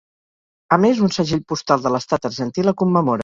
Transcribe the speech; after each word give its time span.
A 0.77 0.79
més 0.85 1.01
un 1.07 1.13
segell 1.17 1.43
postal 1.53 1.85
de 1.85 1.91
l'Estat 1.97 2.27
Argentí 2.33 2.69
la 2.69 2.77
commemora. 2.83 3.19